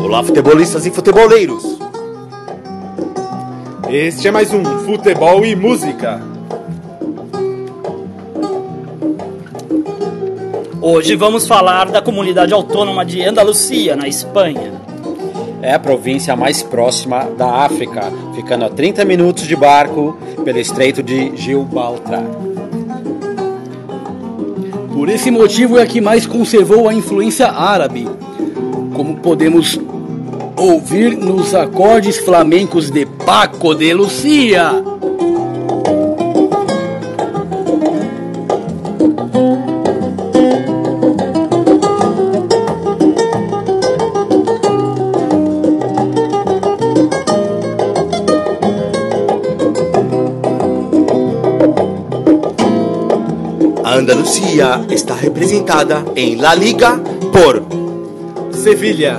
Olá, 0.00 0.24
futebolistas 0.24 0.84
e 0.84 0.90
futeboleiros! 0.90 1.62
Este 3.88 4.26
é 4.26 4.32
mais 4.32 4.52
um 4.52 4.64
Futebol 4.64 5.46
e 5.46 5.54
Música. 5.54 6.29
Hoje 10.82 11.14
vamos 11.14 11.46
falar 11.46 11.90
da 11.90 12.00
comunidade 12.00 12.54
autônoma 12.54 13.04
de 13.04 13.22
Andalucia, 13.22 13.94
na 13.94 14.08
Espanha. 14.08 14.72
É 15.60 15.74
a 15.74 15.78
província 15.78 16.34
mais 16.34 16.62
próxima 16.62 17.24
da 17.36 17.64
África, 17.64 18.10
ficando 18.34 18.64
a 18.64 18.70
30 18.70 19.04
minutos 19.04 19.46
de 19.46 19.54
barco 19.54 20.16
pelo 20.42 20.58
Estreito 20.58 21.02
de 21.02 21.36
Gibraltar. 21.36 22.24
Por 24.94 25.10
esse 25.10 25.30
motivo 25.30 25.78
é 25.78 25.82
a 25.82 25.86
que 25.86 26.00
mais 26.00 26.26
conservou 26.26 26.88
a 26.88 26.94
influência 26.94 27.48
árabe, 27.48 28.08
como 28.94 29.16
podemos 29.16 29.78
ouvir 30.56 31.14
nos 31.14 31.54
acordes 31.54 32.16
flamencos 32.16 32.90
de 32.90 33.04
Paco 33.04 33.74
de 33.74 33.92
Lucia. 33.92 34.82
A 54.00 54.02
Andalucia 54.02 54.86
está 54.88 55.12
representada 55.12 56.02
em 56.16 56.36
La 56.36 56.54
Liga 56.54 56.98
por 57.30 57.62
Sevilha, 58.50 59.18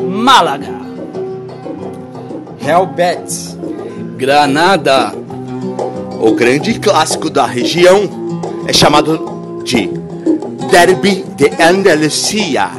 Málaga, 0.00 0.80
Real 2.58 2.86
Betis, 2.86 3.54
Granada, 4.16 5.12
o 6.22 6.32
grande 6.32 6.80
clássico 6.80 7.28
da 7.28 7.44
região 7.44 8.08
é 8.66 8.72
chamado 8.72 9.62
de 9.62 9.90
Derby 10.70 11.26
de 11.36 11.50
Andalucia. 11.62 12.70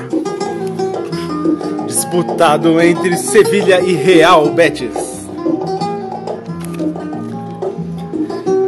disputado 1.85 2.81
entre 2.81 3.15
Sevilha 3.17 3.81
e 3.81 3.93
Real 3.93 4.49
Betis. 4.49 5.04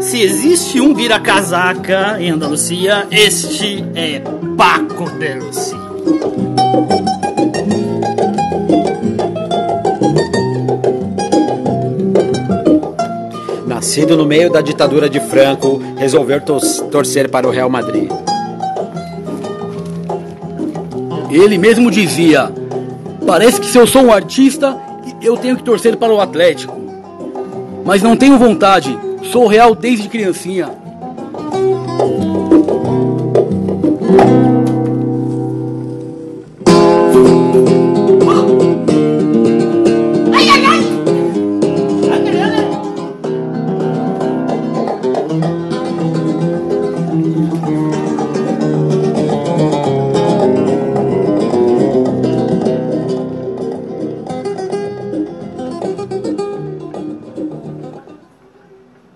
Se 0.09 0.22
existe 0.22 0.80
um 0.80 0.94
vira-casaca 0.94 2.17
em 2.19 2.30
Andalucia, 2.31 3.05
este 3.11 3.83
é 3.94 4.22
Paco 4.55 5.09
de 5.11 5.33
Lucia. 5.36 5.77
nascido 13.66 14.16
no 14.16 14.25
meio 14.25 14.50
da 14.50 14.61
ditadura 14.61 15.09
de 15.09 15.19
Franco, 15.19 15.81
resolveu 15.97 16.41
tor- 16.41 16.61
torcer 16.91 17.30
para 17.30 17.47
o 17.47 17.52
Real 17.52 17.69
Madrid. 17.69 18.09
ele 21.30 21.58
mesmo 21.58 21.91
dizia: 21.91 22.50
Parece 23.25 23.59
que 23.59 23.67
se 23.67 23.78
eu 23.78 23.85
sou 23.85 24.03
um 24.03 24.12
artista, 24.13 24.75
eu 25.22 25.35
tenho 25.38 25.57
que 25.57 25.63
torcer 25.63 25.96
para 25.97 26.13
o 26.13 26.19
Atlético. 26.22 26.87
Mas 27.88 28.02
não 28.02 28.18
tenho 28.18 28.38
vontade, 28.38 29.00
sou 29.31 29.48
real 29.48 29.74
desde 29.74 30.09
criancinha. 30.09 30.70